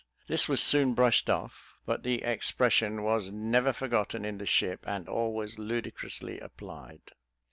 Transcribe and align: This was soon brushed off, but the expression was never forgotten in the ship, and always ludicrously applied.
This 0.27 0.49
was 0.49 0.63
soon 0.63 0.95
brushed 0.95 1.29
off, 1.29 1.75
but 1.85 2.01
the 2.01 2.23
expression 2.23 3.03
was 3.03 3.31
never 3.31 3.71
forgotten 3.71 4.25
in 4.25 4.39
the 4.39 4.47
ship, 4.47 4.83
and 4.87 5.07
always 5.07 5.59
ludicrously 5.59 6.39
applied. 6.39 7.11